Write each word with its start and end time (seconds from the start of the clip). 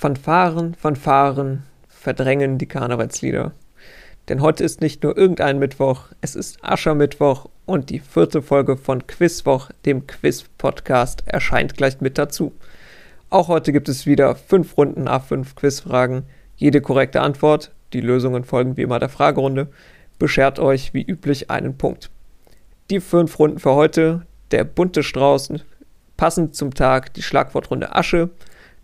Fanfaren, 0.00 0.74
Fanfaren 0.76 1.64
verdrängen 1.88 2.56
die 2.56 2.66
Karnevalslieder. 2.66 3.50
Denn 4.28 4.40
heute 4.40 4.62
ist 4.62 4.80
nicht 4.80 5.02
nur 5.02 5.18
irgendein 5.18 5.58
Mittwoch, 5.58 6.04
es 6.20 6.36
ist 6.36 6.62
Aschermittwoch 6.62 7.48
und 7.66 7.90
die 7.90 7.98
vierte 7.98 8.40
Folge 8.40 8.76
von 8.76 9.08
Quizwoch, 9.08 9.70
dem 9.86 10.06
Quiz-Podcast, 10.06 11.24
erscheint 11.26 11.76
gleich 11.76 12.00
mit 12.00 12.16
dazu. 12.16 12.52
Auch 13.28 13.48
heute 13.48 13.72
gibt 13.72 13.88
es 13.88 14.06
wieder 14.06 14.36
fünf 14.36 14.76
Runden 14.78 15.08
A5 15.08 15.56
Quizfragen. 15.56 16.22
Jede 16.54 16.80
korrekte 16.80 17.20
Antwort, 17.20 17.72
die 17.92 18.00
Lösungen 18.00 18.44
folgen 18.44 18.76
wie 18.76 18.82
immer 18.82 19.00
der 19.00 19.08
Fragerunde, 19.08 19.66
beschert 20.20 20.60
euch 20.60 20.94
wie 20.94 21.02
üblich 21.02 21.50
einen 21.50 21.76
Punkt. 21.76 22.08
Die 22.90 23.00
fünf 23.00 23.36
Runden 23.40 23.58
für 23.58 23.74
heute, 23.74 24.24
der 24.52 24.62
bunte 24.62 25.02
Strauß, 25.02 25.54
passend 26.16 26.54
zum 26.54 26.72
Tag 26.72 27.14
die 27.14 27.22
Schlagwortrunde 27.22 27.96
Asche, 27.96 28.30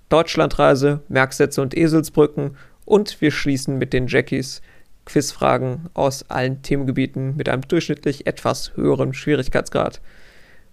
Deutschlandreise, 0.09 1.01
Merksätze 1.09 1.63
und 1.63 1.77
Eselsbrücken 1.77 2.57
und 2.85 3.21
wir 3.21 3.31
schließen 3.31 3.79
mit 3.79 3.93
den 3.93 4.07
Jackies 4.07 4.61
Quizfragen 5.07 5.91
aus 5.95 6.31
allen 6.31 6.63
Themengebieten 6.63 7.37
mit 7.37 7.49
einem 7.49 7.63
durchschnittlich 7.63 8.27
etwas 8.27 8.75
höheren 8.77 9.15
Schwierigkeitsgrad. 9.15 10.01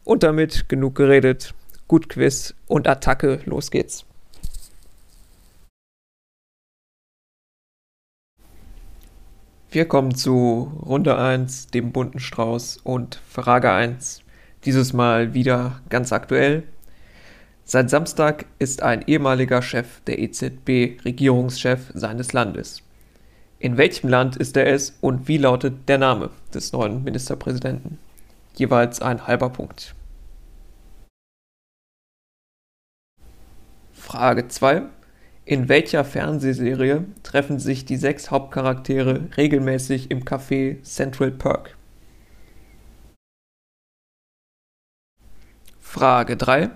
Und 0.04 0.24
damit 0.24 0.70
genug 0.70 0.96
geredet, 0.96 1.54
gut 1.88 2.10
Quiz 2.10 2.56
und 2.68 2.88
Attacke, 2.88 3.40
los 3.46 3.72
geht's. 3.72 4.06
Wir 9.70 9.86
kommen 9.86 10.16
zu 10.16 10.72
Runde 10.86 11.18
1, 11.18 11.68
dem 11.68 11.94
bunten 11.94 12.20
Strauß 12.20 12.80
und 12.84 13.22
Frage 13.30 13.72
1. 13.72 14.22
Dieses 14.66 14.92
Mal 14.92 15.34
wieder 15.34 15.82
ganz 15.90 16.12
aktuell, 16.12 16.64
Seit 17.74 17.90
Samstag 17.90 18.48
ist 18.60 18.82
ein 18.82 19.08
ehemaliger 19.08 19.62
Chef 19.62 20.02
der 20.02 20.20
EZB 20.20 21.02
Regierungschef 21.06 21.90
seines 21.94 22.34
Landes. 22.34 22.84
In 23.60 23.78
welchem 23.78 24.10
Land 24.10 24.36
ist 24.36 24.58
er 24.58 24.68
es 24.68 24.98
und 25.00 25.30
wie 25.30 25.38
lautet 25.38 25.88
der 25.88 25.98
Name 25.98 26.32
des 26.54 26.74
neuen 26.74 27.02
Ministerpräsidenten? 27.06 27.98
Jeweils 28.58 29.02
ein 29.02 29.26
halber 29.26 29.52
Punkt. 29.52 29.96
Frage 33.94 34.50
2. 34.50 34.82
In 35.46 35.70
welcher 35.70 36.04
Fernsehserie 36.04 37.06
treffen 37.24 37.58
sich 37.58 37.86
die 37.86 37.96
sechs 37.96 38.32
Hauptcharaktere 38.32 39.30
regelmäßig 39.38 40.12
im 40.12 40.26
Café 40.26 40.84
Central 40.84 41.32
Perk? 41.32 41.78
Frage 45.80 46.36
3. 46.36 46.72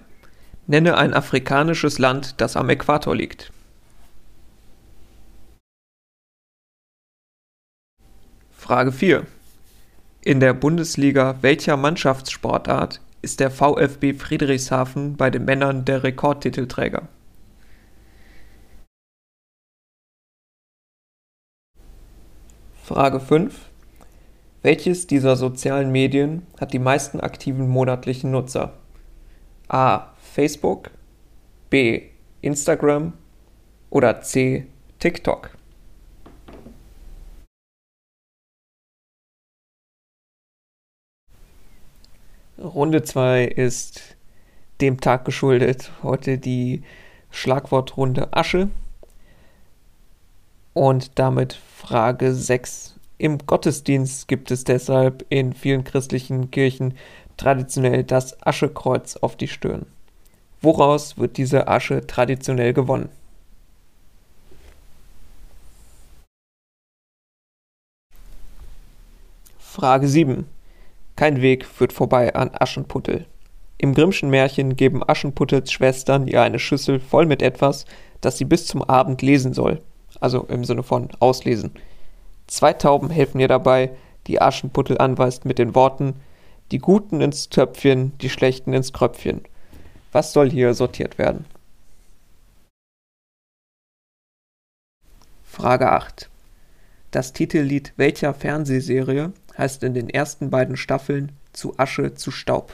Nenne 0.68 0.98
ein 0.98 1.14
afrikanisches 1.14 2.00
Land, 2.00 2.42
das 2.42 2.58
am 2.58 2.70
Äquator 2.70 3.16
liegt. 3.16 3.52
Frage 8.52 8.92
4. 8.92 9.28
In 10.22 10.40
der 10.40 10.56
Bundesliga 10.56 11.38
welcher 11.42 11.78
Mannschaftssportart 11.78 13.00
ist 13.22 13.40
der 13.40 13.52
VfB 13.52 14.16
Friedrichshafen 14.16 15.18
bei 15.18 15.30
den 15.30 15.46
Männern 15.46 15.86
der 15.86 16.02
Rekordtitelträger? 16.02 17.08
Frage 22.84 23.20
5. 23.20 23.70
Welches 24.64 25.06
dieser 25.06 25.36
sozialen 25.36 25.92
Medien 25.92 26.48
hat 26.60 26.74
die 26.74 26.80
meisten 26.80 27.20
aktiven 27.20 27.68
monatlichen 27.70 28.32
Nutzer? 28.32 28.74
A. 29.68 30.15
Facebook, 30.36 30.92
B. 31.70 32.10
Instagram 32.42 33.14
oder 33.90 34.20
C. 34.20 34.68
TikTok? 35.00 35.52
Runde 42.58 43.04
2 43.04 43.46
ist 43.46 44.18
dem 44.82 45.00
Tag 45.00 45.24
geschuldet. 45.24 45.94
Heute 46.04 46.38
die 46.38 46.84
Schlagwortrunde 47.32 48.34
Asche. 48.34 48.68
Und 50.74 51.18
damit 51.18 51.54
Frage 51.54 52.34
6. 52.34 53.00
Im 53.18 53.38
Gottesdienst 53.38 54.28
gibt 54.28 54.52
es 54.52 54.66
deshalb 54.66 55.26
in 55.30 55.54
vielen 55.54 55.86
christlichen 55.86 56.52
Kirchen 56.52 56.94
traditionell 57.38 58.04
das 58.04 58.46
Aschekreuz 58.46 59.16
auf 59.16 59.38
die 59.38 59.48
Stirn. 59.48 59.86
Woraus 60.66 61.20
wird 61.20 61.38
diese 61.38 61.68
Asche 61.68 62.08
traditionell 62.08 62.74
gewonnen? 62.74 63.10
Frage 69.60 70.08
7. 70.08 70.48
Kein 71.16 71.44
Weg 71.44 71.66
führt 71.66 71.94
vorbei 71.94 72.34
an 72.34 72.50
Aschenputtel. 72.52 73.28
Im 73.78 73.94
Grimmschen 73.94 74.32
Märchen 74.32 74.76
geben 74.76 75.08
Aschenputtels 75.08 75.72
Schwestern 75.72 76.28
ihr 76.28 76.42
eine 76.42 76.58
Schüssel 76.58 77.00
voll 77.00 77.28
mit 77.28 77.44
etwas, 77.44 77.86
das 78.22 78.40
sie 78.40 78.46
bis 78.46 78.66
zum 78.66 78.82
Abend 78.82 79.22
lesen 79.22 79.54
soll. 79.54 79.84
Also 80.20 80.46
im 80.46 80.66
Sinne 80.66 80.82
von 80.82 81.10
auslesen. 81.20 81.74
Zwei 82.48 82.74
Tauben 82.74 83.12
helfen 83.12 83.40
ihr 83.40 83.48
dabei, 83.48 83.92
die 84.26 84.42
Aschenputtel 84.42 84.98
anweist 84.98 85.46
mit 85.46 85.60
den 85.60 85.76
Worten: 85.76 86.16
Die 86.72 86.80
Guten 86.80 87.22
ins 87.22 87.50
Töpfchen, 87.50 88.18
die 88.18 88.30
Schlechten 88.30 88.74
ins 88.74 88.94
Kröpfchen. 88.94 89.42
Was 90.16 90.32
soll 90.32 90.50
hier 90.50 90.74
sortiert 90.74 91.18
werden? 91.18 91.44
Frage 95.44 95.92
8. 95.92 96.30
Das 97.12 97.34
Titellied 97.34 97.92
welcher 97.98 98.34
Fernsehserie 98.34 99.34
heißt 99.58 99.84
in 99.84 99.94
den 99.94 100.10
ersten 100.10 100.50
beiden 100.50 100.78
Staffeln 100.78 101.34
Zu 101.52 101.78
Asche 101.78 102.14
zu 102.14 102.32
Staub? 102.32 102.74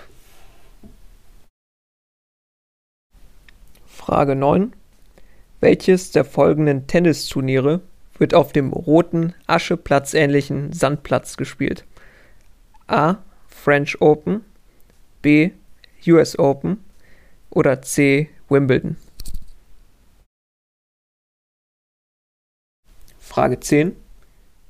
Frage 3.87 4.35
9. 4.35 4.73
Welches 5.61 6.11
der 6.11 6.25
folgenden 6.25 6.85
Tennisturniere 6.85 7.81
wird 8.19 8.35
auf 8.35 8.53
dem 8.53 8.71
roten, 8.71 9.33
Ascheplatz-ähnlichen 9.47 10.73
Sandplatz 10.73 11.37
gespielt? 11.37 11.85
A. 12.85 13.15
French 13.47 13.99
Open, 13.99 14.45
B. 15.23 15.53
US 16.05 16.37
Open 16.37 16.83
oder 17.51 17.81
C. 17.81 18.29
Wimbledon? 18.49 18.97
Frage 23.19 23.59
10. 23.59 23.95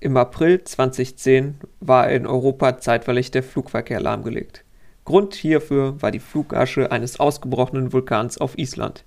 Im 0.02 0.18
April 0.18 0.64
2010 0.64 1.56
war 1.80 2.09
in 2.09 2.28
Europa 2.28 2.80
zeitweilig 2.80 3.31
der 3.31 3.44
Flugverkehr 3.44 4.02
lahmgelegt. 4.02 4.64
Grund 5.06 5.34
hierfür 5.34 6.02
war 6.02 6.12
die 6.12 6.20
Flugasche 6.20 6.91
eines 6.91 7.20
ausgebrochenen 7.20 7.94
Vulkans 7.94 8.38
auf 8.40 8.58
Island. 8.58 9.03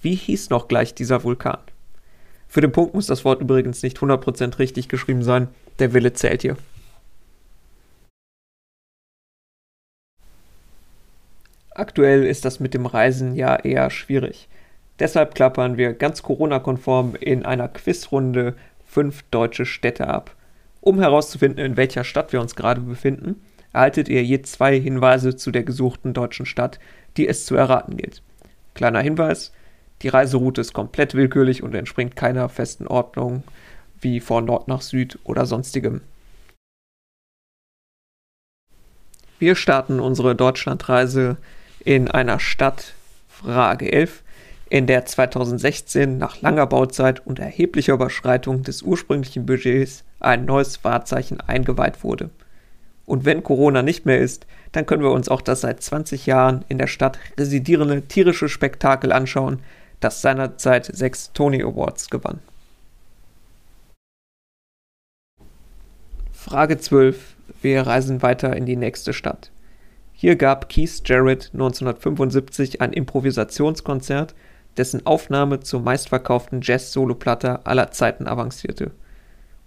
Wie 0.00 0.14
hieß 0.14 0.50
noch 0.50 0.68
gleich 0.68 0.94
dieser 0.94 1.24
Vulkan? 1.24 1.58
Für 2.48 2.60
den 2.60 2.72
Punkt 2.72 2.94
muss 2.94 3.06
das 3.06 3.24
Wort 3.24 3.40
übrigens 3.40 3.82
nicht 3.82 3.98
100% 3.98 4.58
richtig 4.58 4.88
geschrieben 4.88 5.22
sein, 5.22 5.48
der 5.78 5.92
Wille 5.92 6.12
zählt 6.12 6.42
hier. 6.42 6.56
Aktuell 11.78 12.26
ist 12.26 12.44
das 12.44 12.58
mit 12.58 12.74
dem 12.74 12.86
Reisen 12.86 13.36
ja 13.36 13.54
eher 13.54 13.88
schwierig. 13.90 14.48
Deshalb 14.98 15.36
klappern 15.36 15.76
wir 15.76 15.92
ganz 15.92 16.24
Corona-konform 16.24 17.14
in 17.14 17.44
einer 17.44 17.68
Quizrunde 17.68 18.56
fünf 18.84 19.22
deutsche 19.30 19.64
Städte 19.64 20.08
ab. 20.08 20.34
Um 20.80 20.98
herauszufinden, 20.98 21.64
in 21.64 21.76
welcher 21.76 22.02
Stadt 22.02 22.32
wir 22.32 22.40
uns 22.40 22.56
gerade 22.56 22.80
befinden, 22.80 23.40
erhaltet 23.72 24.08
ihr 24.08 24.24
je 24.24 24.42
zwei 24.42 24.80
Hinweise 24.80 25.36
zu 25.36 25.52
der 25.52 25.62
gesuchten 25.62 26.14
deutschen 26.14 26.46
Stadt, 26.46 26.80
die 27.16 27.28
es 27.28 27.46
zu 27.46 27.54
erraten 27.54 27.96
gilt. 27.96 28.22
Kleiner 28.74 29.00
Hinweis, 29.00 29.52
die 30.02 30.08
Reiseroute 30.08 30.62
ist 30.62 30.72
komplett 30.72 31.14
willkürlich 31.14 31.62
und 31.62 31.76
entspringt 31.76 32.16
keiner 32.16 32.48
festen 32.48 32.88
Ordnung 32.88 33.44
wie 34.00 34.18
von 34.18 34.46
Nord 34.46 34.66
nach 34.66 34.80
Süd 34.80 35.16
oder 35.22 35.46
sonstigem. 35.46 36.00
Wir 39.38 39.54
starten 39.54 40.00
unsere 40.00 40.34
Deutschlandreise 40.34 41.36
in 41.84 42.10
einer 42.10 42.40
Stadt, 42.40 42.94
Frage 43.28 43.92
11, 43.92 44.22
in 44.70 44.86
der 44.86 45.06
2016 45.06 46.18
nach 46.18 46.40
langer 46.40 46.66
Bauzeit 46.66 47.24
und 47.26 47.38
erheblicher 47.38 47.94
Überschreitung 47.94 48.62
des 48.62 48.82
ursprünglichen 48.82 49.46
Budgets 49.46 50.04
ein 50.20 50.44
neues 50.44 50.84
Wahrzeichen 50.84 51.40
eingeweiht 51.40 52.04
wurde. 52.04 52.30
Und 53.06 53.24
wenn 53.24 53.42
Corona 53.42 53.82
nicht 53.82 54.04
mehr 54.04 54.18
ist, 54.18 54.46
dann 54.72 54.84
können 54.84 55.02
wir 55.02 55.12
uns 55.12 55.30
auch 55.30 55.40
das 55.40 55.62
seit 55.62 55.82
20 55.82 56.26
Jahren 56.26 56.64
in 56.68 56.76
der 56.76 56.88
Stadt 56.88 57.18
residierende 57.38 58.02
tierische 58.02 58.50
Spektakel 58.50 59.12
anschauen, 59.12 59.60
das 60.00 60.20
seinerzeit 60.20 60.84
sechs 60.84 61.32
Tony 61.32 61.62
Awards 61.62 62.10
gewann. 62.10 62.40
Frage 66.32 66.78
12. 66.78 67.34
Wir 67.62 67.86
reisen 67.86 68.22
weiter 68.22 68.54
in 68.54 68.66
die 68.66 68.76
nächste 68.76 69.12
Stadt. 69.12 69.50
Hier 70.20 70.34
gab 70.34 70.68
Keith 70.68 71.02
Jarrett 71.04 71.50
1975 71.52 72.80
ein 72.80 72.92
Improvisationskonzert, 72.92 74.34
dessen 74.76 75.06
Aufnahme 75.06 75.60
zur 75.60 75.80
meistverkauften 75.80 76.60
Jazz-Soloplatte 76.60 77.64
aller 77.64 77.92
Zeiten 77.92 78.26
avancierte. 78.26 78.90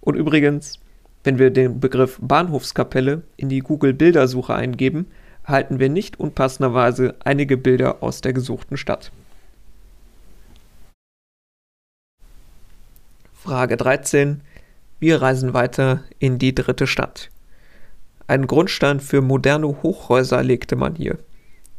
Und 0.02 0.14
übrigens, 0.14 0.78
wenn 1.24 1.38
wir 1.38 1.48
den 1.48 1.80
Begriff 1.80 2.18
Bahnhofskapelle 2.20 3.22
in 3.38 3.48
die 3.48 3.60
Google-Bildersuche 3.60 4.54
eingeben, 4.54 5.06
erhalten 5.42 5.78
wir 5.78 5.88
nicht 5.88 6.20
unpassenderweise 6.20 7.14
einige 7.24 7.56
Bilder 7.56 8.02
aus 8.02 8.20
der 8.20 8.34
gesuchten 8.34 8.76
Stadt. 8.76 9.10
Frage 13.32 13.78
13. 13.78 14.42
Wir 15.00 15.22
reisen 15.22 15.54
weiter 15.54 16.04
in 16.18 16.38
die 16.38 16.54
dritte 16.54 16.86
Stadt. 16.86 17.30
Einen 18.32 18.46
Grundstein 18.46 18.98
für 19.00 19.20
moderne 19.20 19.82
Hochhäuser 19.82 20.42
legte 20.42 20.74
man 20.74 20.94
hier. 20.94 21.18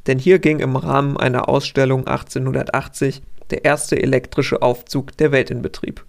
Denn 0.06 0.20
hier 0.20 0.38
ging 0.38 0.60
im 0.60 0.76
Rahmen 0.76 1.18
einer 1.18 1.50
Ausstellung 1.50 2.06
1880 2.06 3.24
der 3.50 3.66
erste 3.66 4.00
elektrische 4.00 4.62
Aufzug 4.62 5.18
der 5.18 5.32
Welt 5.32 5.50
in 5.50 5.64
Betrieb. 5.64 6.06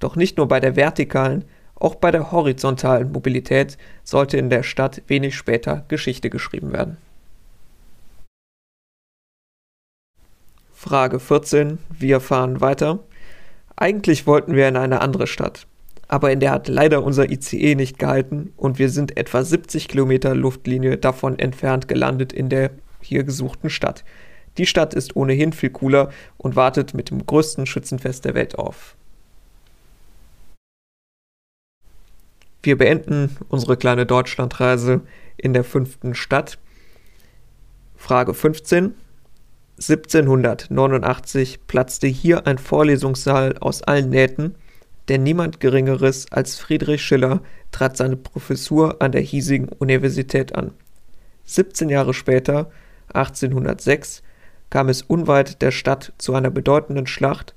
Doch 0.00 0.16
nicht 0.16 0.36
nur 0.36 0.48
bei 0.48 0.58
der 0.58 0.74
vertikalen, 0.74 1.44
auch 1.76 1.94
bei 1.94 2.10
der 2.10 2.32
horizontalen 2.32 3.12
Mobilität 3.12 3.78
sollte 4.02 4.36
in 4.36 4.50
der 4.50 4.64
Stadt 4.64 5.00
wenig 5.06 5.36
später 5.36 5.84
Geschichte 5.86 6.28
geschrieben 6.28 6.72
werden. 6.72 6.96
Frage 10.72 11.20
14. 11.20 11.78
Wir 11.88 12.18
fahren 12.18 12.60
weiter. 12.60 12.98
Eigentlich 13.76 14.26
wollten 14.26 14.56
wir 14.56 14.66
in 14.66 14.76
eine 14.76 15.00
andere 15.00 15.28
Stadt, 15.28 15.68
aber 16.12 16.30
in 16.30 16.40
der 16.40 16.50
hat 16.50 16.68
leider 16.68 17.02
unser 17.02 17.30
ICE 17.30 17.74
nicht 17.74 17.98
gehalten 17.98 18.52
und 18.58 18.78
wir 18.78 18.90
sind 18.90 19.16
etwa 19.16 19.42
70 19.42 19.88
Kilometer 19.88 20.34
Luftlinie 20.34 20.98
davon 20.98 21.38
entfernt 21.38 21.88
gelandet 21.88 22.34
in 22.34 22.50
der 22.50 22.70
hier 23.00 23.24
gesuchten 23.24 23.70
Stadt. 23.70 24.04
Die 24.58 24.66
Stadt 24.66 24.92
ist 24.92 25.16
ohnehin 25.16 25.54
viel 25.54 25.70
cooler 25.70 26.10
und 26.36 26.54
wartet 26.54 26.92
mit 26.92 27.08
dem 27.08 27.24
größten 27.24 27.64
Schützenfest 27.64 28.26
der 28.26 28.34
Welt 28.34 28.58
auf. 28.58 28.94
Wir 32.62 32.76
beenden 32.76 33.38
unsere 33.48 33.78
kleine 33.78 34.04
Deutschlandreise 34.04 35.00
in 35.38 35.54
der 35.54 35.64
fünften 35.64 36.14
Stadt. 36.14 36.58
Frage 37.96 38.34
15. 38.34 38.92
1789 39.78 41.66
platzte 41.66 42.06
hier 42.06 42.46
ein 42.46 42.58
Vorlesungssaal 42.58 43.56
aus 43.56 43.82
allen 43.82 44.10
Nähten, 44.10 44.56
denn 45.12 45.24
niemand 45.24 45.60
Geringeres 45.60 46.32
als 46.32 46.58
Friedrich 46.58 47.02
Schiller 47.02 47.42
trat 47.70 47.98
seine 47.98 48.16
Professur 48.16 49.02
an 49.02 49.12
der 49.12 49.20
hiesigen 49.20 49.68
Universität 49.68 50.54
an. 50.54 50.72
17 51.44 51.90
Jahre 51.90 52.14
später, 52.14 52.70
1806, 53.12 54.22
kam 54.70 54.88
es 54.88 55.02
unweit 55.02 55.60
der 55.60 55.70
Stadt 55.70 56.14
zu 56.16 56.32
einer 56.32 56.48
bedeutenden 56.48 57.06
Schlacht, 57.06 57.54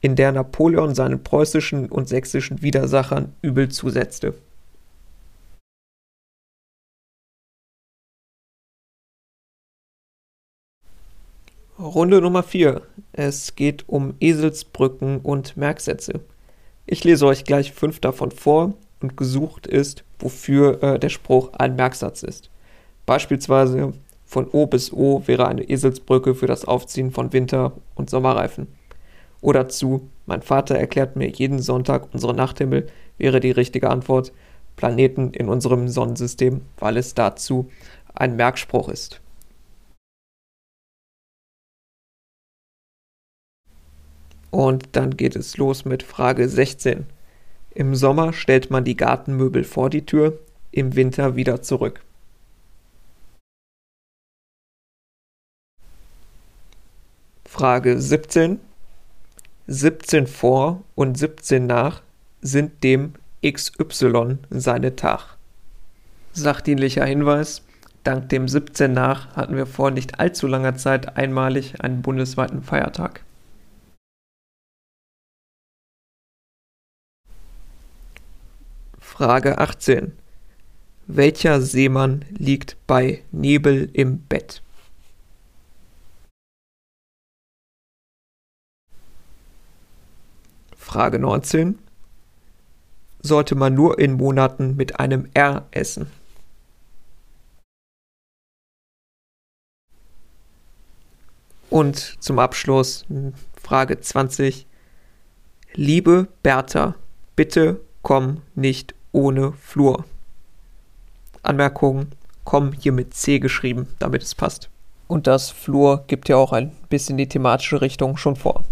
in 0.00 0.14
der 0.14 0.30
Napoleon 0.30 0.94
seinen 0.94 1.24
preußischen 1.24 1.88
und 1.88 2.08
sächsischen 2.08 2.62
Widersachern 2.62 3.34
übel 3.42 3.68
zusetzte. 3.68 4.34
Runde 11.80 12.20
Nummer 12.20 12.44
4. 12.44 12.80
Es 13.10 13.56
geht 13.56 13.88
um 13.88 14.14
Eselsbrücken 14.20 15.18
und 15.18 15.56
Merksätze. 15.56 16.20
Ich 16.86 17.04
lese 17.04 17.26
euch 17.26 17.44
gleich 17.44 17.72
fünf 17.72 18.00
davon 18.00 18.32
vor 18.32 18.74
und 19.00 19.16
gesucht 19.16 19.66
ist, 19.66 20.04
wofür 20.18 20.82
äh, 20.82 20.98
der 20.98 21.08
Spruch 21.08 21.52
ein 21.54 21.76
Merksatz 21.76 22.22
ist. 22.22 22.50
Beispielsweise 23.06 23.92
von 24.24 24.48
O 24.50 24.66
bis 24.66 24.92
O 24.92 25.22
wäre 25.26 25.46
eine 25.46 25.68
Eselsbrücke 25.68 26.34
für 26.34 26.46
das 26.46 26.64
Aufziehen 26.64 27.10
von 27.10 27.32
Winter- 27.32 27.72
und 27.94 28.10
Sommerreifen. 28.10 28.68
Oder 29.40 29.68
zu 29.68 30.08
Mein 30.26 30.42
Vater 30.42 30.76
erklärt 30.76 31.16
mir 31.16 31.28
jeden 31.28 31.60
Sonntag 31.60 32.08
unsere 32.12 32.34
Nachthimmel 32.34 32.88
wäre 33.18 33.40
die 33.40 33.50
richtige 33.50 33.90
Antwort 33.90 34.32
Planeten 34.76 35.32
in 35.32 35.48
unserem 35.48 35.88
Sonnensystem, 35.88 36.62
weil 36.78 36.96
es 36.96 37.14
dazu 37.14 37.70
ein 38.14 38.36
Merkspruch 38.36 38.88
ist. 38.88 39.21
Und 44.52 44.90
dann 44.92 45.16
geht 45.16 45.34
es 45.34 45.56
los 45.56 45.86
mit 45.86 46.02
Frage 46.02 46.46
16. 46.46 47.06
Im 47.74 47.94
Sommer 47.94 48.34
stellt 48.34 48.70
man 48.70 48.84
die 48.84 48.96
Gartenmöbel 48.98 49.64
vor 49.64 49.88
die 49.88 50.04
Tür, 50.04 50.38
im 50.72 50.94
Winter 50.94 51.36
wieder 51.36 51.62
zurück. 51.62 52.02
Frage 57.46 57.98
17. 57.98 58.60
17 59.68 60.26
vor 60.26 60.82
und 60.94 61.16
17 61.16 61.66
nach 61.66 62.02
sind 62.42 62.84
dem 62.84 63.14
XY 63.42 64.36
seine 64.50 64.96
Tag. 64.96 65.38
Sachdienlicher 66.34 67.06
Hinweis. 67.06 67.62
Dank 68.04 68.28
dem 68.28 68.48
17 68.48 68.92
nach 68.92 69.34
hatten 69.34 69.56
wir 69.56 69.66
vor 69.66 69.90
nicht 69.90 70.20
allzu 70.20 70.46
langer 70.46 70.76
Zeit 70.76 71.16
einmalig 71.16 71.80
einen 71.80 72.02
bundesweiten 72.02 72.62
Feiertag. 72.62 73.22
Frage 79.12 79.58
18. 79.58 80.16
Welcher 81.06 81.60
Seemann 81.60 82.24
liegt 82.30 82.78
bei 82.86 83.22
Nebel 83.30 83.90
im 83.92 84.20
Bett? 84.20 84.62
Frage 90.74 91.18
19. 91.18 91.78
Sollte 93.20 93.54
man 93.54 93.74
nur 93.74 93.98
in 93.98 94.14
Monaten 94.14 94.76
mit 94.76 94.98
einem 94.98 95.28
R 95.34 95.68
essen? 95.72 96.10
Und 101.68 101.98
zum 101.98 102.38
Abschluss 102.38 103.04
Frage 103.60 104.00
20. 104.00 104.66
Liebe 105.74 106.28
Bertha, 106.42 106.94
bitte 107.36 107.82
komm 108.00 108.40
nicht 108.54 108.94
ohne 109.12 109.52
Flur. 109.52 110.04
Anmerkung, 111.42 112.08
komm 112.44 112.72
hier 112.72 112.92
mit 112.92 113.14
C 113.14 113.38
geschrieben, 113.38 113.88
damit 113.98 114.22
es 114.22 114.34
passt. 114.34 114.68
Und 115.08 115.26
das 115.26 115.50
Flur 115.50 116.04
gibt 116.06 116.28
ja 116.28 116.36
auch 116.36 116.52
ein 116.52 116.72
bisschen 116.88 117.16
die 117.16 117.28
thematische 117.28 117.80
Richtung 117.80 118.16
schon 118.16 118.36
vor. 118.36 118.64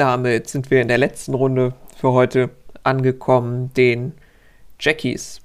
damit 0.00 0.48
sind 0.48 0.70
wir 0.70 0.80
in 0.80 0.88
der 0.88 0.96
letzten 0.96 1.34
Runde 1.34 1.74
für 1.94 2.12
heute 2.12 2.48
angekommen, 2.84 3.70
den 3.74 4.14
Jackies. 4.80 5.42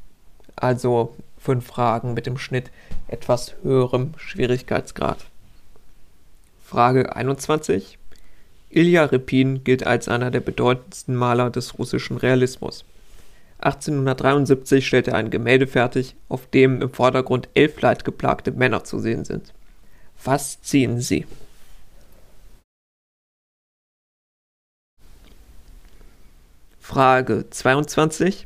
Also 0.56 1.14
fünf 1.38 1.68
Fragen 1.68 2.14
mit 2.14 2.26
dem 2.26 2.38
Schnitt 2.38 2.72
etwas 3.10 3.54
höherem 3.64 4.14
Schwierigkeitsgrad. 4.16 5.26
Frage 6.64 7.14
21. 7.14 8.00
Ilja 8.76 9.06
Repin 9.06 9.64
gilt 9.64 9.88
als 9.88 10.10
einer 10.10 10.32
der 10.32 10.42
bedeutendsten 10.42 11.16
Maler 11.16 11.50
des 11.50 11.80
russischen 11.80 12.18
Realismus. 12.18 12.84
1873 13.60 14.86
stellte 14.86 15.12
er 15.12 15.18
ein 15.18 15.30
Gemälde 15.30 15.66
fertig, 15.66 16.18
auf 16.28 16.46
dem 16.48 16.82
im 16.82 16.92
Vordergrund 16.92 17.48
elf 17.54 17.80
leidgeplagte 17.80 18.52
Männer 18.52 18.84
zu 18.84 19.00
sehen 19.00 19.24
sind. 19.24 19.54
Was 20.26 20.62
ziehen 20.62 21.00
sie? 21.00 21.26
Frage 26.78 27.46
22. 27.50 28.46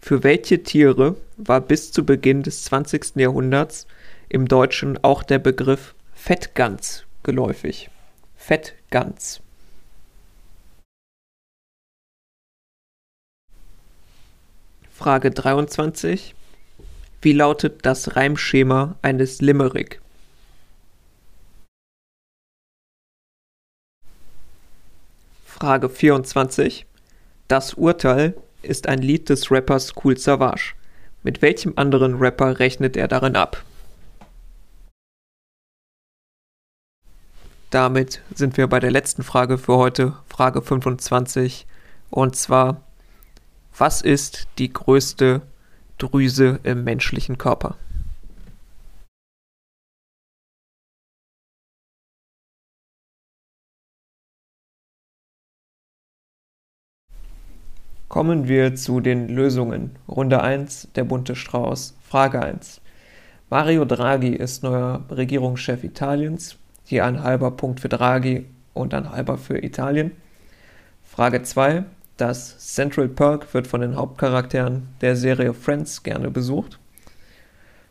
Für 0.00 0.22
welche 0.22 0.62
Tiere 0.62 1.16
war 1.36 1.60
bis 1.60 1.90
zu 1.90 2.06
Beginn 2.06 2.44
des 2.44 2.62
20. 2.62 3.16
Jahrhunderts 3.16 3.88
im 4.28 4.46
Deutschen 4.46 5.02
auch 5.02 5.24
der 5.24 5.40
Begriff 5.40 5.96
Fettgans 6.14 7.04
geläufig? 7.24 7.90
Fettgans. 8.36 8.85
Frage 14.90 15.30
23. 15.30 16.34
Wie 17.20 17.32
lautet 17.32 17.84
das 17.84 18.16
Reimschema 18.16 18.96
eines 19.02 19.42
Limerick? 19.42 20.00
Frage 25.44 25.90
24. 25.90 26.86
Das 27.48 27.74
Urteil 27.74 28.34
ist 28.62 28.88
ein 28.88 29.00
Lied 29.00 29.28
des 29.28 29.50
Rappers 29.50 29.94
Kool 29.94 30.16
Savage. 30.16 30.74
Mit 31.22 31.42
welchem 31.42 31.74
anderen 31.76 32.16
Rapper 32.16 32.58
rechnet 32.58 32.96
er 32.96 33.08
darin 33.08 33.36
ab? 33.36 33.62
damit 37.76 38.22
sind 38.34 38.56
wir 38.56 38.68
bei 38.68 38.80
der 38.80 38.90
letzten 38.90 39.22
Frage 39.22 39.58
für 39.58 39.76
heute, 39.76 40.14
Frage 40.28 40.62
25. 40.62 41.66
Und 42.08 42.34
zwar, 42.34 42.80
was 43.76 44.00
ist 44.00 44.48
die 44.56 44.72
größte 44.72 45.42
Drüse 45.98 46.58
im 46.62 46.84
menschlichen 46.84 47.36
Körper? 47.36 47.76
Kommen 58.08 58.48
wir 58.48 58.74
zu 58.74 59.00
den 59.00 59.28
Lösungen. 59.28 59.98
Runde 60.08 60.42
1, 60.42 60.88
der 60.94 61.04
bunte 61.04 61.36
Strauß. 61.36 61.94
Frage 62.00 62.40
1. 62.40 62.80
Mario 63.50 63.84
Draghi 63.84 64.34
ist 64.34 64.62
neuer 64.62 65.04
Regierungschef 65.10 65.84
Italiens. 65.84 66.56
Hier 66.88 67.04
ein 67.04 67.24
halber 67.24 67.50
Punkt 67.50 67.80
für 67.80 67.88
Draghi 67.88 68.46
und 68.72 68.94
ein 68.94 69.10
halber 69.10 69.38
für 69.38 69.58
Italien. 69.58 70.12
Frage 71.02 71.42
2. 71.42 71.82
Das 72.16 72.58
Central 72.74 73.08
Perk 73.08 73.52
wird 73.52 73.66
von 73.66 73.80
den 73.80 73.96
Hauptcharakteren 73.96 74.86
der 75.00 75.16
Serie 75.16 75.52
Friends 75.52 76.04
gerne 76.04 76.30
besucht. 76.30 76.78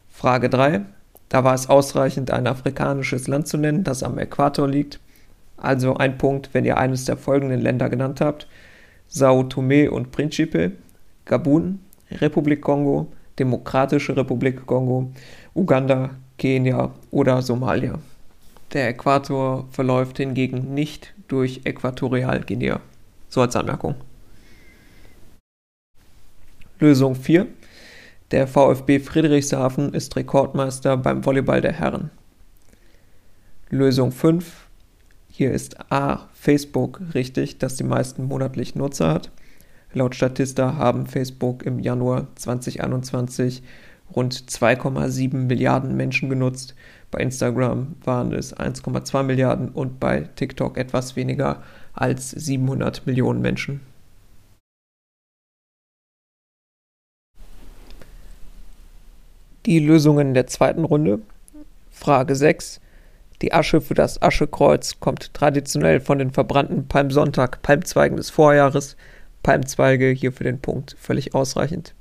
Frage 0.10 0.50
3. 0.50 0.86
Da 1.28 1.44
war 1.44 1.54
es 1.54 1.68
ausreichend, 1.68 2.32
ein 2.32 2.48
afrikanisches 2.48 3.28
Land 3.28 3.50
zu 3.50 3.58
nennen, 3.58 3.84
das 3.84 4.02
am 4.02 4.18
Äquator 4.18 4.66
liegt. 4.66 5.02
Also 5.58 5.98
ein 5.98 6.18
Punkt, 6.18 6.52
wenn 6.54 6.64
ihr 6.64 6.78
eines 6.78 7.04
der 7.04 7.18
folgenden 7.18 7.60
Länder 7.60 7.90
genannt 7.90 8.22
habt. 8.22 8.48
Sao 9.10 9.44
Tome 9.44 9.92
und 9.92 10.14
Principe, 10.14 10.72
Gabun, 11.26 11.80
Republik 12.12 12.62
Kongo, 12.62 13.12
Demokratische 13.40 14.16
Republik 14.16 14.66
Kongo, 14.66 15.12
Uganda, 15.54 16.12
Kenia 16.38 16.94
oder 17.12 17.42
Somalia. 17.42 18.00
Der 18.76 18.90
Äquator 18.90 19.70
verläuft 19.72 20.18
hingegen 20.18 20.74
nicht 20.74 21.14
durch 21.30 21.62
Äquatorialguinea. 21.64 22.82
So 23.30 23.40
als 23.40 23.56
Anmerkung. 23.56 23.96
Lösung 26.80 27.16
4. 27.16 27.48
Der 28.32 28.50
VfB 28.50 29.00
Friedrichshafen 29.00 29.94
ist 29.94 30.18
Rekordmeister 30.18 30.98
beim 30.98 31.26
Volleyball 31.26 31.62
der 31.62 31.72
Herren. 31.72 32.10
Lösung 33.70 34.12
5. 34.12 34.68
Hier 35.30 35.54
ist 35.54 35.90
A. 35.90 36.28
Facebook 36.34 37.00
richtig, 37.14 37.60
dass 37.60 37.78
die 37.78 37.86
meisten 37.86 38.26
monatlich 38.26 38.76
Nutzer 38.76 39.08
hat. 39.08 39.32
Laut 39.94 40.16
Statista 40.16 40.76
haben 40.76 41.08
Facebook 41.08 41.64
im 41.64 41.80
Januar 41.80 42.28
2021 42.36 43.64
rund 44.14 44.36
2,7 44.36 45.34
Milliarden 45.34 45.96
Menschen 45.96 46.30
genutzt. 46.30 46.76
Bei 47.12 47.20
Instagram 47.20 47.96
waren 48.04 48.34
es 48.34 48.56
1,2 48.56 49.24
Milliarden 49.24 49.70
und 49.70 50.00
bei 50.00 50.30
TikTok 50.36 50.78
etwas 50.78 51.16
weniger 51.16 51.64
als 51.94 52.32
700 52.32 53.06
Millionen 53.06 53.42
Menschen. 53.42 53.82
Die 59.66 59.80
Lösungen 59.80 60.36
der 60.36 60.46
zweiten 60.46 60.84
Runde. 60.84 61.22
Frage 61.90 62.36
6. 62.36 62.82
Die 63.42 63.52
Asche 63.52 63.82
für 63.82 63.96
das 63.96 64.22
Aschekreuz 64.22 65.00
kommt 65.00 65.34
traditionell 65.34 66.00
von 66.00 66.20
den 66.20 66.30
verbrannten 66.30 66.88
Palmsonntag 66.88 67.64
Palmzweigen 67.64 68.18
des 68.18 68.30
Vorjahres. 68.30 68.96
Palmzweige 69.42 70.10
hier 70.10 70.32
für 70.32 70.44
den 70.44 70.60
Punkt 70.60 70.96
völlig 71.00 71.34
ausreichend. 71.34 71.96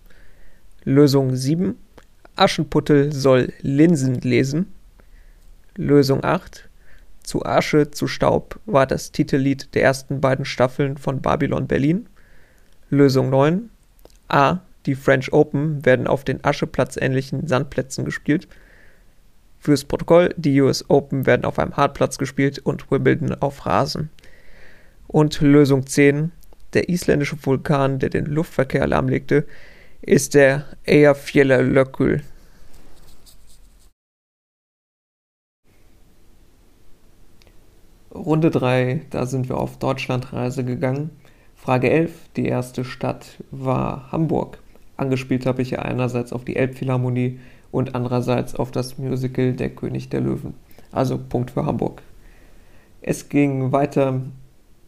Lösung 0.84 1.34
7. 1.34 1.74
Aschenputtel 2.36 3.12
soll 3.12 3.52
Linsen 3.62 4.20
lesen. 4.20 4.73
Lösung 5.76 6.22
8. 6.22 6.68
Zu 7.24 7.44
Asche, 7.44 7.90
zu 7.90 8.06
Staub 8.06 8.60
war 8.64 8.86
das 8.86 9.10
Titellied 9.10 9.74
der 9.74 9.82
ersten 9.82 10.20
beiden 10.20 10.44
Staffeln 10.44 10.96
von 10.96 11.20
Babylon 11.20 11.66
Berlin. 11.66 12.06
Lösung 12.90 13.28
9. 13.30 13.70
A. 14.28 14.58
Die 14.86 14.94
French 14.94 15.32
Open 15.32 15.84
werden 15.84 16.06
auf 16.06 16.22
den 16.22 16.44
Ascheplatz-ähnlichen 16.44 17.48
Sandplätzen 17.48 18.04
gespielt. 18.04 18.46
Fürs 19.58 19.84
Protokoll, 19.84 20.32
die 20.36 20.60
US 20.60 20.84
Open 20.88 21.26
werden 21.26 21.44
auf 21.44 21.58
einem 21.58 21.76
Hartplatz 21.76 22.18
gespielt 22.18 22.60
und 22.60 22.90
Wimbledon 22.92 23.34
auf 23.34 23.66
Rasen. 23.66 24.10
Und 25.08 25.40
Lösung 25.40 25.86
10. 25.86 26.30
Der 26.74 26.88
isländische 26.88 27.36
Vulkan, 27.44 27.98
der 27.98 28.10
den 28.10 28.26
Luftverkehr 28.26 28.86
lahmlegte, 28.86 29.44
ist 30.02 30.34
der 30.34 30.66
Eyjafjallajökull. 30.84 32.22
Runde 38.14 38.52
3, 38.52 39.00
da 39.10 39.26
sind 39.26 39.48
wir 39.48 39.58
auf 39.58 39.76
Deutschlandreise 39.78 40.62
gegangen. 40.64 41.10
Frage 41.56 41.90
11, 41.90 42.12
die 42.36 42.46
erste 42.46 42.84
Stadt 42.84 43.42
war 43.50 44.12
Hamburg. 44.12 44.58
Angespielt 44.96 45.46
habe 45.46 45.62
ich 45.62 45.72
ja 45.72 45.80
einerseits 45.80 46.32
auf 46.32 46.44
die 46.44 46.54
Elbphilharmonie 46.54 47.40
und 47.72 47.96
andererseits 47.96 48.54
auf 48.54 48.70
das 48.70 48.98
Musical 48.98 49.54
Der 49.54 49.70
König 49.70 50.10
der 50.10 50.20
Löwen. 50.20 50.54
Also 50.92 51.18
Punkt 51.18 51.50
für 51.50 51.66
Hamburg. 51.66 52.02
Es 53.02 53.28
ging 53.28 53.72
weiter 53.72 54.20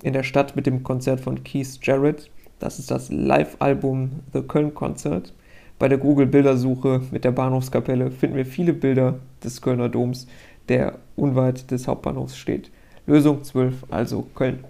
in 0.04 0.12
der 0.12 0.22
Stadt 0.22 0.54
mit 0.54 0.66
dem 0.66 0.84
Konzert 0.84 1.20
von 1.20 1.42
Keith 1.42 1.80
Jarrett. 1.82 2.30
Das 2.60 2.78
ist 2.78 2.92
das 2.92 3.10
Live-Album 3.10 4.20
The 4.32 4.42
Köln 4.42 4.72
Concert. 4.72 5.34
Bei 5.80 5.88
der 5.88 5.98
Google-Bildersuche 5.98 7.02
mit 7.10 7.24
der 7.24 7.32
Bahnhofskapelle 7.32 8.12
finden 8.12 8.36
wir 8.36 8.46
viele 8.46 8.72
Bilder 8.72 9.18
des 9.42 9.60
Kölner 9.60 9.88
Doms, 9.88 10.28
der 10.68 11.00
unweit 11.16 11.72
des 11.72 11.88
Hauptbahnhofs 11.88 12.36
steht. 12.36 12.70
Lösung 13.06 13.44
12, 13.44 13.84
also 13.88 14.26
Köln. 14.34 14.64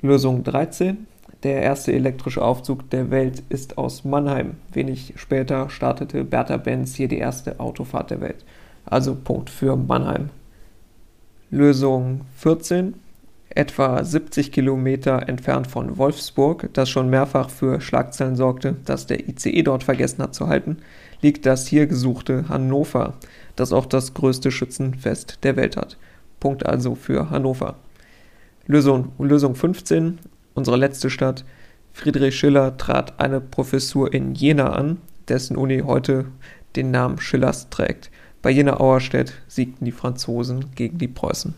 Lösung 0.00 0.44
13, 0.44 1.06
der 1.42 1.60
erste 1.60 1.92
elektrische 1.92 2.42
Aufzug 2.42 2.88
der 2.88 3.10
Welt 3.10 3.42
ist 3.50 3.76
aus 3.76 4.04
Mannheim. 4.04 4.54
Wenig 4.72 5.12
später 5.16 5.68
startete 5.68 6.24
Bertha 6.24 6.56
Benz 6.56 6.94
hier 6.94 7.08
die 7.08 7.18
erste 7.18 7.60
Autofahrt 7.60 8.10
der 8.10 8.22
Welt. 8.22 8.46
Also 8.86 9.14
Punkt 9.14 9.50
für 9.50 9.76
Mannheim. 9.76 10.30
Lösung 11.50 12.22
14. 12.36 12.94
Etwa 13.50 14.02
70 14.02 14.50
Kilometer 14.50 15.28
entfernt 15.28 15.66
von 15.66 15.98
Wolfsburg, 15.98 16.70
das 16.72 16.88
schon 16.88 17.10
mehrfach 17.10 17.50
für 17.50 17.82
Schlagzeilen 17.82 18.36
sorgte, 18.36 18.76
dass 18.86 19.06
der 19.06 19.28
ICE 19.28 19.62
dort 19.62 19.84
vergessen 19.84 20.22
hat 20.22 20.34
zu 20.34 20.48
halten, 20.48 20.78
liegt 21.20 21.44
das 21.44 21.66
hier 21.66 21.86
gesuchte 21.86 22.48
Hannover, 22.48 23.14
das 23.54 23.72
auch 23.72 23.86
das 23.86 24.14
größte 24.14 24.50
Schützenfest 24.50 25.44
der 25.44 25.56
Welt 25.56 25.76
hat. 25.76 25.98
Punkt 26.44 26.66
also 26.66 26.94
für 26.94 27.30
Hannover. 27.30 27.76
Lösung, 28.66 29.12
Lösung 29.18 29.54
15. 29.54 30.18
Unsere 30.52 30.76
letzte 30.76 31.08
Stadt. 31.08 31.42
Friedrich 31.94 32.38
Schiller 32.38 32.76
trat 32.76 33.18
eine 33.18 33.40
Professur 33.40 34.12
in 34.12 34.34
Jena 34.34 34.74
an, 34.74 34.98
dessen 35.28 35.56
Uni 35.56 35.78
heute 35.78 36.26
den 36.76 36.90
Namen 36.90 37.18
Schillers 37.18 37.70
trägt. 37.70 38.10
Bei 38.42 38.50
Jena 38.50 38.78
Auerstedt 38.78 39.32
siegten 39.48 39.86
die 39.86 39.90
Franzosen 39.90 40.66
gegen 40.74 40.98
die 40.98 41.08
Preußen. 41.08 41.54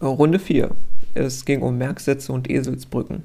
Runde 0.00 0.38
4. 0.38 0.70
Es 1.12 1.44
ging 1.44 1.60
um 1.60 1.76
Merksätze 1.76 2.32
und 2.32 2.48
Eselsbrücken. 2.48 3.24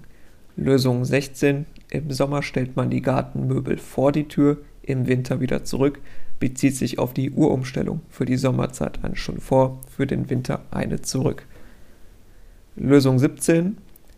Lösung 0.58 1.06
16. 1.06 1.66
Im 1.92 2.12
Sommer 2.12 2.44
stellt 2.44 2.76
man 2.76 2.90
die 2.90 3.02
Gartenmöbel 3.02 3.78
vor 3.78 4.12
die 4.12 4.28
Tür, 4.28 4.58
im 4.84 5.08
Winter 5.08 5.40
wieder 5.40 5.64
zurück, 5.64 6.02
bezieht 6.40 6.76
sich 6.76 7.00
auf 7.00 7.14
die 7.14 7.32
Uhrumstellung. 7.32 8.02
Für 8.10 8.26
die 8.26 8.38
Sommerzeit 8.38 9.04
eine 9.04 9.16
Stunde 9.16 9.42
vor, 9.42 9.80
für 9.96 10.08
den 10.08 10.30
Winter 10.30 10.62
eine 10.72 11.02
zurück. 11.02 11.46
Lösung 12.76 13.20
17. 13.20 13.78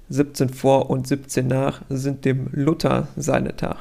17 0.10 0.50
vor 0.50 0.90
und 0.90 1.08
17 1.08 1.48
nach 1.48 1.82
sind 1.90 2.26
dem 2.26 2.50
Luther 2.52 3.08
seine 3.16 3.56
Tag. 3.56 3.78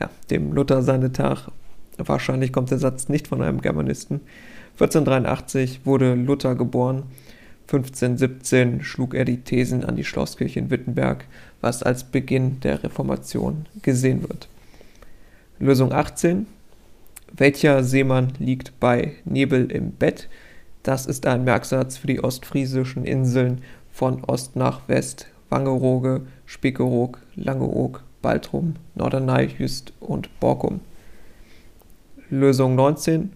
Ja, 0.00 0.10
dem 0.30 0.52
Luther 0.52 0.82
seine 0.82 1.12
Tag. 1.12 1.48
Wahrscheinlich 1.96 2.52
kommt 2.52 2.70
der 2.70 2.78
Satz 2.78 3.08
nicht 3.08 3.28
von 3.28 3.40
einem 3.40 3.60
Germanisten. 3.60 4.20
1483 4.72 5.86
wurde 5.86 6.14
Luther 6.14 6.56
geboren. 6.56 7.04
1517 7.68 8.82
schlug 8.82 9.14
er 9.14 9.24
die 9.24 9.38
Thesen 9.38 9.84
an 9.84 9.96
die 9.96 10.04
Schlosskirche 10.04 10.58
in 10.58 10.70
Wittenberg, 10.70 11.24
was 11.60 11.82
als 11.82 12.04
Beginn 12.04 12.60
der 12.60 12.82
Reformation 12.82 13.66
gesehen 13.82 14.22
wird. 14.22 14.48
Lösung 15.60 15.92
18. 15.92 16.46
Welcher 17.36 17.82
Seemann 17.82 18.32
liegt 18.38 18.78
bei 18.78 19.14
Nebel 19.24 19.68
im 19.72 19.90
Bett? 19.90 20.28
Das 20.84 21.04
ist 21.04 21.26
ein 21.26 21.42
Merksatz 21.42 21.96
für 21.96 22.06
die 22.06 22.22
ostfriesischen 22.22 23.04
Inseln 23.04 23.62
von 23.90 24.22
Ost 24.22 24.54
nach 24.54 24.86
West, 24.86 25.26
Wangerooge, 25.50 26.20
Spiekeroog, 26.46 27.18
Langeoog, 27.34 28.04
Baltrum, 28.22 28.74
Norderney, 28.94 29.48
Jüst 29.58 29.92
und 29.98 30.28
Borkum. 30.38 30.78
Lösung 32.30 32.76
19. 32.76 33.32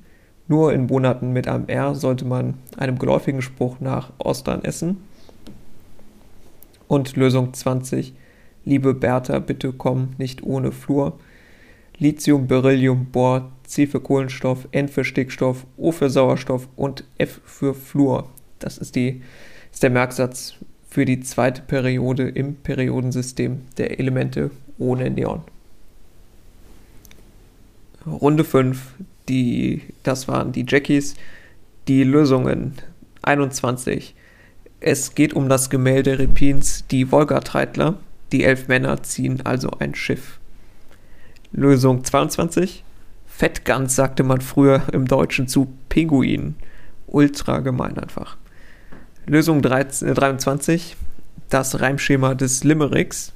Nur 0.46 0.72
in 0.72 0.86
Monaten 0.86 1.32
mit 1.32 1.48
einem 1.48 1.66
R 1.66 1.96
sollte 1.96 2.24
man 2.24 2.54
einem 2.76 3.00
geläufigen 3.00 3.42
Spruch 3.42 3.80
nach 3.80 4.12
Ostern 4.18 4.62
essen. 4.62 4.98
Und 6.86 7.16
Lösung 7.16 7.52
20. 7.52 8.14
Liebe 8.64 8.94
Bertha, 8.94 9.40
bitte 9.40 9.72
komm 9.72 10.10
nicht 10.18 10.44
ohne 10.44 10.70
Flur. 10.70 11.18
Lithium, 11.98 12.46
Beryllium, 12.46 13.06
Bohr, 13.06 13.50
C 13.68 13.86
für 13.86 14.00
Kohlenstoff, 14.00 14.66
N 14.72 14.88
für 14.88 15.04
Stickstoff, 15.04 15.66
O 15.76 15.92
für 15.92 16.08
Sauerstoff 16.08 16.68
und 16.74 17.04
F 17.18 17.40
für 17.44 17.74
Fluor. 17.74 18.30
Das 18.58 18.78
ist 18.78 18.96
die 18.96 19.22
ist 19.70 19.82
der 19.82 19.90
Merksatz 19.90 20.54
für 20.88 21.04
die 21.04 21.20
zweite 21.20 21.62
Periode 21.62 22.28
im 22.28 22.56
Periodensystem 22.56 23.60
der 23.76 24.00
Elemente 24.00 24.50
ohne 24.78 25.10
Neon. 25.10 25.42
Runde 28.06 28.42
5, 28.44 28.94
die, 29.28 29.82
das 30.02 30.28
waren 30.28 30.52
die 30.52 30.64
Jackies. 30.66 31.14
Die 31.88 32.04
Lösungen 32.04 32.74
21. 33.22 34.14
Es 34.80 35.14
geht 35.14 35.34
um 35.34 35.48
das 35.48 35.68
Gemälde 35.68 36.18
Repins 36.18 36.86
Die 36.90 37.12
Wolgatreidler. 37.12 37.98
Die 38.32 38.44
elf 38.44 38.68
Männer 38.68 39.02
ziehen 39.02 39.42
also 39.44 39.70
ein 39.78 39.94
Schiff. 39.94 40.38
Lösung 41.52 42.04
22. 42.04 42.84
Fettgans 43.38 43.94
sagte 43.94 44.24
man 44.24 44.40
früher 44.40 44.82
im 44.92 45.06
Deutschen 45.06 45.46
zu 45.46 45.68
Pinguin. 45.88 46.56
Ultra 47.06 47.60
gemein 47.60 47.96
einfach. 47.96 48.36
Lösung 49.26 49.62
13, 49.62 50.12
23. 50.12 50.96
Das 51.48 51.80
Reimschema 51.80 52.34
des 52.34 52.64
Limericks. 52.64 53.32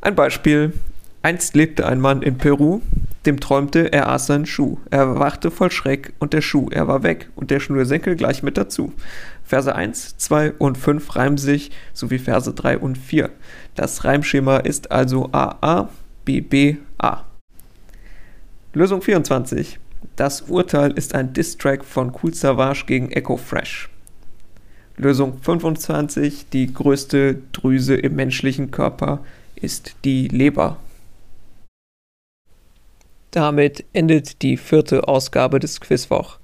Ein 0.00 0.14
Beispiel. 0.14 0.72
Einst 1.20 1.54
lebte 1.54 1.84
ein 1.84 2.00
Mann 2.00 2.22
in 2.22 2.38
Peru, 2.38 2.80
dem 3.26 3.38
träumte, 3.38 3.92
er 3.92 4.08
aß 4.08 4.28
seinen 4.28 4.46
Schuh. 4.46 4.78
Er 4.90 5.00
erwachte 5.00 5.50
voll 5.50 5.70
Schreck 5.70 6.14
und 6.18 6.32
der 6.32 6.40
Schuh, 6.40 6.68
er 6.70 6.88
war 6.88 7.02
weg 7.02 7.28
und 7.36 7.50
der 7.50 7.60
Schnürsenkel 7.60 8.16
gleich 8.16 8.42
mit 8.42 8.56
dazu. 8.56 8.94
Verse 9.44 9.74
1, 9.74 10.16
2 10.16 10.52
und 10.52 10.78
5 10.78 11.16
reimen 11.16 11.36
sich, 11.36 11.70
sowie 11.92 12.18
Verse 12.18 12.54
3 12.54 12.78
und 12.78 12.96
4. 12.96 13.28
Das 13.74 14.04
Reimschema 14.04 14.56
ist 14.56 14.90
also 14.90 15.28
AA, 15.32 15.90
BB, 16.24 16.78
A. 16.96 17.25
Lösung 18.76 19.00
24. 19.00 19.78
Das 20.16 20.42
Urteil 20.42 20.92
ist 20.92 21.14
ein 21.14 21.32
Distrack 21.32 21.82
von 21.82 22.12
Cool 22.12 22.34
Savage 22.34 22.84
gegen 22.86 23.10
Echo 23.10 23.38
Fresh. 23.38 23.88
Lösung 24.98 25.38
25. 25.40 26.50
Die 26.50 26.74
größte 26.74 27.38
Drüse 27.52 27.94
im 27.96 28.16
menschlichen 28.16 28.70
Körper 28.70 29.20
ist 29.54 29.96
die 30.04 30.28
Leber. 30.28 30.76
Damit 33.30 33.86
endet 33.94 34.42
die 34.42 34.58
vierte 34.58 35.08
Ausgabe 35.08 35.58
des 35.58 35.80
Quizwoch. 35.80 36.36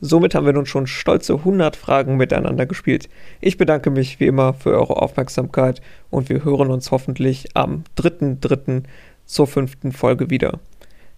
Somit 0.00 0.34
haben 0.34 0.46
wir 0.46 0.54
nun 0.54 0.64
schon 0.64 0.86
stolze 0.86 1.34
100 1.34 1.76
Fragen 1.76 2.16
miteinander 2.16 2.64
gespielt. 2.64 3.10
Ich 3.42 3.58
bedanke 3.58 3.90
mich 3.90 4.18
wie 4.18 4.26
immer 4.28 4.54
für 4.54 4.70
eure 4.70 5.02
Aufmerksamkeit 5.02 5.82
und 6.08 6.30
wir 6.30 6.42
hören 6.42 6.70
uns 6.70 6.90
hoffentlich 6.90 7.48
am 7.52 7.84
3.3. 7.98 8.84
zur 9.26 9.46
fünften 9.46 9.92
Folge 9.92 10.30
wieder. 10.30 10.58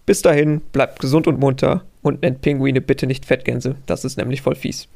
Bis 0.09 0.23
dahin, 0.23 0.61
bleibt 0.71 0.97
gesund 0.97 1.27
und 1.27 1.39
munter 1.39 1.83
und 2.01 2.23
nennt 2.23 2.41
Pinguine 2.41 2.81
bitte 2.81 3.05
nicht 3.05 3.27
Fettgänse, 3.27 3.75
das 3.85 4.05
ist 4.05 4.17
nämlich 4.17 4.41
voll 4.41 4.55
fies. 4.55 4.87